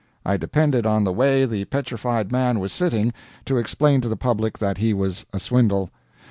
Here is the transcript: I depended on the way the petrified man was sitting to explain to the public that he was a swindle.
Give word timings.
I 0.25 0.35
depended 0.35 0.87
on 0.87 1.03
the 1.03 1.13
way 1.13 1.45
the 1.45 1.65
petrified 1.65 2.31
man 2.31 2.59
was 2.59 2.73
sitting 2.73 3.13
to 3.45 3.57
explain 3.59 4.01
to 4.01 4.09
the 4.09 4.17
public 4.17 4.57
that 4.57 4.79
he 4.79 4.95
was 4.95 5.27
a 5.31 5.39
swindle. 5.39 5.91